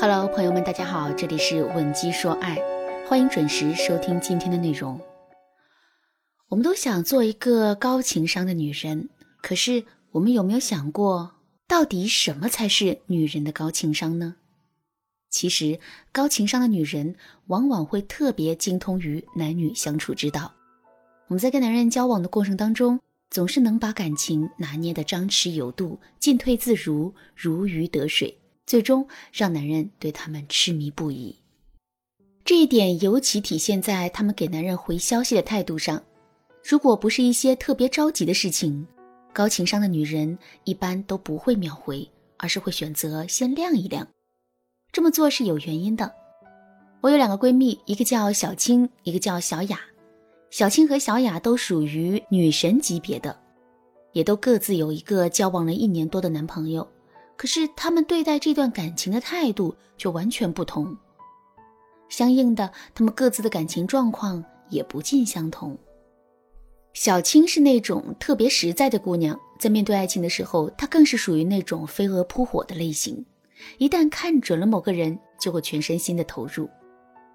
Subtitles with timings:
[0.00, 2.56] Hello，朋友们，大家好，这里是吻姬说爱，
[3.08, 5.00] 欢迎准时收听今天的内容。
[6.48, 9.08] 我们都想做一个高情商的女人，
[9.42, 9.82] 可是
[10.12, 11.32] 我们有没有想过，
[11.66, 14.36] 到底什么才是女人的高情商呢？
[15.30, 15.80] 其实，
[16.12, 17.16] 高情商的女人
[17.48, 20.54] 往往会特别精通于男女相处之道。
[21.26, 28.38] 我们在跟男人交往的过程当中，总是能把感情拿捏的张弛有度，进退自如，如鱼得水。
[28.68, 31.34] 最终让男人对他们痴迷不已，
[32.44, 36.04] 这一点尤其体现在他们给男人回消息的态度上。
[36.62, 38.86] 如果不是一些特别着急的事情，
[39.32, 44.06] 高情商的女人一般都不会秒回，而是会选择先晾一晾。
[44.92, 46.12] 这么做是有原因的。
[47.00, 49.80] 我有两个闺蜜，一个叫小青，一个叫小雅。
[50.50, 53.34] 小青和小雅都属于女神级别的，
[54.12, 56.86] 也都各自有一个交往了一年多的男朋友。
[57.38, 60.94] 可是他们对待这段感情的态度却完全不同，
[62.08, 65.78] 相应的，他们各自的感情状况也不尽相同。
[66.94, 73.24] 小青是那种特别实在的姑娘，在面对爱情的时候，她更是属于那种飞蛾扑火的类型，
[73.78, 76.68] 一旦看准了某个人，就会全身心的投入。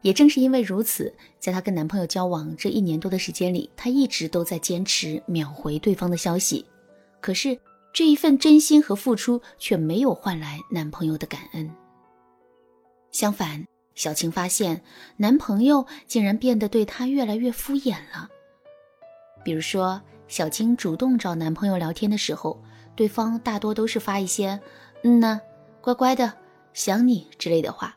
[0.00, 6.64] 也正是因为如此，在她跟男朋友交往这一年多的时间里，她一直都在坚持秒回对方的消息。
[7.20, 7.60] 可是。
[7.92, 11.70] 这一份真心和付出却没有换来男朋友的感恩。
[13.10, 14.80] 相反，小青发现
[15.16, 18.28] 男朋友竟然变得对她越来越敷衍了。
[19.44, 22.62] 比如说，小青主动找男朋友聊天的时候，
[22.94, 24.60] 对方大多都是发一些
[25.02, 25.40] “嗯呐，
[25.80, 26.32] 乖乖的，
[26.72, 27.96] 想你”之类的话。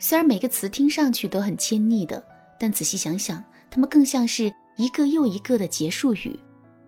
[0.00, 2.22] 虽然每个词听上去都很亲昵的，
[2.58, 6.38] 但仔细想想，他们更像是一个又一个的结束语。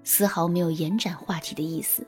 [0.09, 2.07] 丝毫没有延展话题的意思，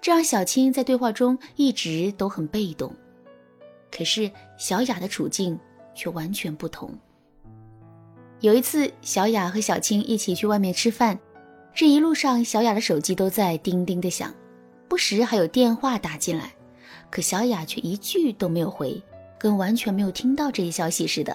[0.00, 2.92] 这让小青在对话中一直都很被动。
[3.92, 5.56] 可是小雅的处境
[5.94, 6.90] 却完全不同。
[8.40, 11.16] 有一次，小雅和小青一起去外面吃饭，
[11.72, 14.34] 这一路上小雅的手机都在叮叮的响，
[14.88, 16.52] 不时还有电话打进来，
[17.08, 19.00] 可小雅却一句都没有回，
[19.38, 21.34] 跟完全没有听到这些消息似的。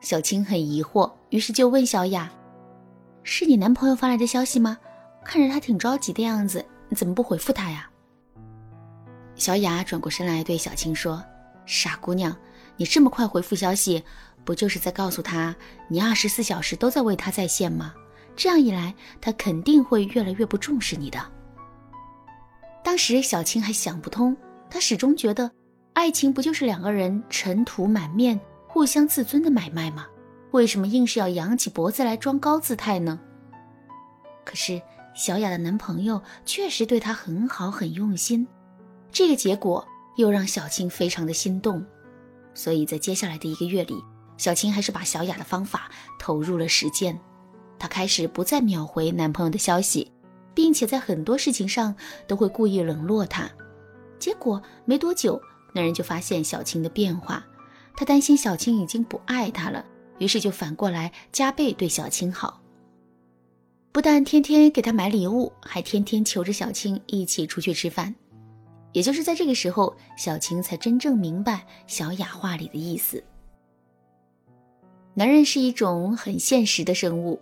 [0.00, 2.32] 小青很疑惑，于是就问小雅。
[3.24, 4.78] 是你男朋友发来的消息吗？
[5.24, 7.88] 看着他挺着急的样子，你怎么不回复他呀？
[9.34, 11.24] 小雅转过身来对小青说
[11.64, 12.36] ：“傻姑娘，
[12.76, 14.04] 你这么快回复消息，
[14.44, 15.56] 不就是在告诉他
[15.88, 17.94] 你二十四小时都在为他在线吗？
[18.36, 21.18] 这样一来，他肯定会越来越不重视你的。”
[22.84, 24.36] 当时小青还想不通，
[24.68, 25.50] 她始终觉得，
[25.94, 30.06] 爱情不就是两个人尘土满面、互相自尊的买卖吗？
[30.54, 33.18] 为什么硬是要扬起脖子来装高姿态呢？
[34.44, 34.80] 可是
[35.12, 38.46] 小雅的男朋友确实对她很好，很用心，
[39.10, 39.84] 这个结果
[40.16, 41.84] 又让小青非常的心动。
[42.54, 43.96] 所以在接下来的一个月里，
[44.36, 47.18] 小青还是把小雅的方法投入了实践。
[47.76, 50.12] 她开始不再秒回男朋友的消息，
[50.54, 51.92] 并且在很多事情上
[52.28, 53.50] 都会故意冷落他。
[54.20, 57.44] 结果没多久，男人就发现小青的变化，
[57.96, 59.84] 他担心小青已经不爱他了。
[60.18, 62.60] 于是就反过来加倍对小青好，
[63.92, 68.14] 不但天天给她买礼物，还天天求着小青一起出去吃饭。
[68.92, 73.22] 也就是在这个时候，小青才真正明白小雅话里的意思。
[75.14, 77.40] 男人是一种很现实的生物，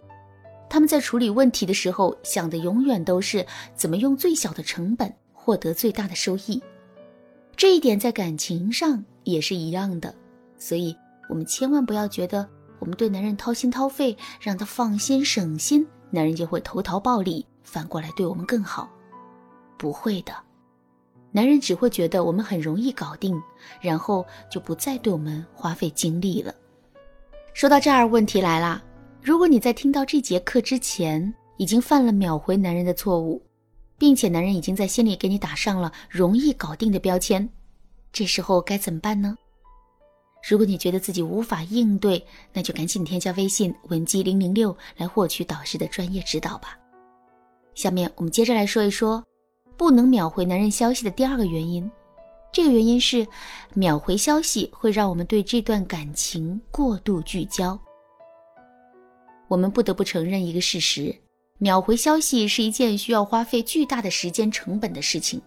[0.71, 6.63] 他们在处理问题的时候想的永远都是怎么用最小的成本获得最大的收益。
[7.55, 10.15] 这一点在感情上也是一样的，
[10.57, 10.97] 所以
[11.29, 12.49] 我们千万不要觉得。
[12.83, 18.91] 我们对男人掏心掏肺，让他放心省心，男人就会投桃报李，反过来对我们更好。
[19.79, 20.35] 不会的，
[21.31, 23.41] 男人只会觉得我们很容易搞定，
[23.81, 26.53] 然后就不再对我们花费精力了。
[27.55, 28.83] 说到这儿，问题来了：
[29.23, 33.41] 如果你在听到这节课之前已经犯了秒回男人的错误，
[33.97, 37.49] 并且男人已经在心里给你打上了容易搞定的标签，
[38.13, 39.37] 这时候该怎么办呢？
[40.49, 46.77] 如果你觉得自己无法应对，那就赶紧添加微信文姬零零六来获取导师的专业指导吧。
[47.75, 49.25] 下面我们接着来说一说，
[49.77, 51.89] 不能秒回男人消息的第二个原因。
[52.53, 53.27] 这个原因是，
[53.73, 57.79] 秒回消息会让我们对这段感情过度聚焦。
[59.49, 61.15] 我们不得不承认一个事实：
[61.59, 65.41] 秒回消息是一件需要花费巨大的时间成本的事情。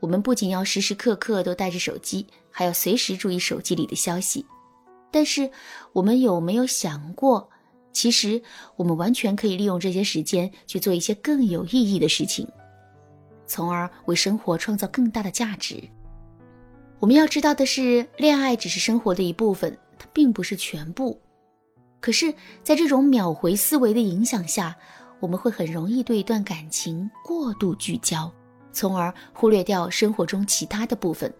[0.00, 4.44] 我们不仅要时时刻刻都带着手机，还要随时注意手机里的消息。
[5.10, 5.50] 但是，
[5.92, 7.48] 我们有没有想过，
[7.92, 8.40] 其实
[8.76, 12.48] 我们完全可以利用这些时间去做一些更有意义的事情，
[13.46, 15.82] 从而为生活创造更大的价值？
[16.98, 21.20] 我们要知道的是，恋爱只是生活的一部分，它并不是全部。
[22.00, 22.32] 可是，
[22.62, 24.76] 在这种秒回思维的影响下，
[25.18, 28.32] 我们会很容易对一段感情过度聚焦，
[28.72, 31.32] 从而忽略掉生活中其他的部分。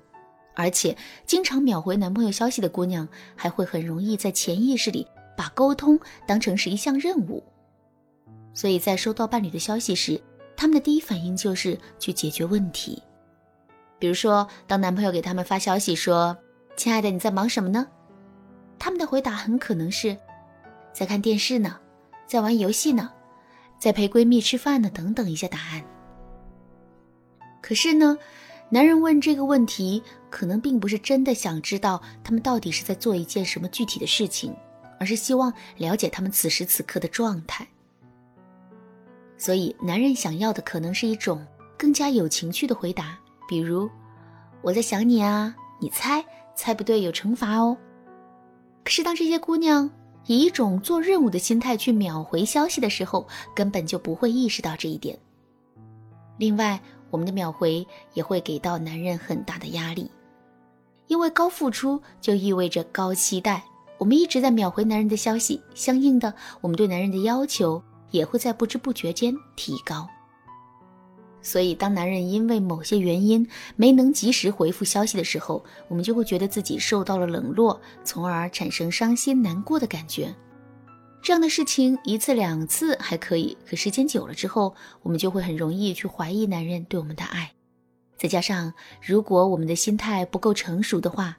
[0.55, 5.07] 而且，经常秒回男朋友消息的姑娘，还会很容易在潜意识里
[5.37, 7.43] 把沟通当成是一项任务。
[8.53, 10.21] 所以在收到伴侣的消息时，
[10.57, 13.03] 他们的第一反应就是去解决问题。
[13.99, 16.37] 比如说，当男朋友给他们发消息说
[16.77, 17.87] ：“亲爱的，你在忙什么呢？”
[18.79, 20.17] 他们的回答很可能是
[20.93, 21.79] ：“在看电视呢，
[22.27, 23.11] 在玩游戏呢，
[23.79, 25.85] 在陪闺蜜吃饭呢，等等一些答案。”
[27.61, 28.17] 可是呢，
[28.69, 34.55] 男人问这个问题，可能并不是真的想知道他们到底是在做一件什么具体的事情，
[34.99, 37.67] 而是希望了解他们此时此刻的状态。
[39.37, 41.47] 所以，男人想要的可能是一种
[41.79, 43.19] 更加有情趣的回答。
[43.49, 43.91] 比如，
[44.63, 46.25] 我在想你啊，你猜
[46.55, 47.77] 猜不对有惩罚哦。
[48.85, 49.91] 可是当这些姑娘
[50.27, 55.19] 以一种做任务的心态去秒回消息的时候，根本就不会意识到这一点。
[56.39, 56.81] 另外，
[57.11, 60.11] 我们的秒回也会给到男人很大的压力，
[61.09, 63.63] 因为高付出就意味着高期待。
[63.99, 70.09] 我们一直在秒回男人的消息，相应的，我们对男人的要求也会在不知不觉间提高。
[71.43, 73.47] 所以，当男人因为某些原因
[73.77, 80.35] 没能及时回复消息的时候，我们就会觉得自己受到了冷落，从而产生伤心难过的感觉。
[81.23, 87.53] 这样的事情一次两次还可以，可时间久了之后，我们就会很容易去怀疑男人对我们的爱。
[88.17, 88.73] 再加上，
[89.03, 91.37] 如果我们的心态不够成熟的话，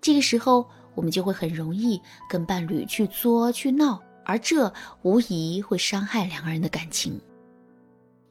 [0.00, 4.72] 这个时候我们就会很容易跟伴侣去作去闹，而这
[5.02, 7.20] 无疑会伤害两个人的感情。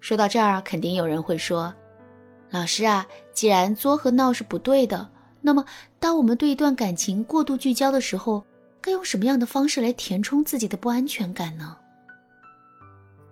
[0.02, 1.74] 说到这儿，肯定有人会说
[2.52, 5.10] ：“老师啊，既然作和闹是不对的，
[5.42, 5.64] 那么
[6.00, 8.44] 当我们对一段感情过度聚焦的时候，
[8.82, 11.78] 该用什么样的方式来填充自己的不安全感呢？”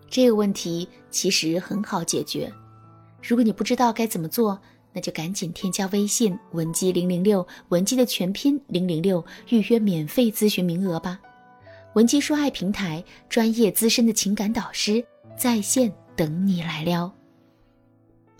[0.09, 2.51] 这个问题其实很好解决。
[3.21, 4.59] 如果你不知道该怎么做，
[4.93, 11.19] 那就赶紧添加微信文姬零零六，文姬的全拼零零六，预约免费咨询名额吧。
[11.93, 15.05] 文姬说爱平台专业资深的情感导师
[15.37, 15.93] 在线。
[16.17, 17.13] 等你来撩。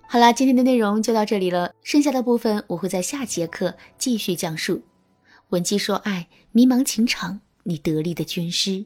[0.07, 4.81] 好啦，今天的内容就到这里了，剩下的部分我会在下节课继续讲述。
[5.49, 6.27] 文姬说爱，
[6.57, 8.83] 迷茫情场，你得力的军师。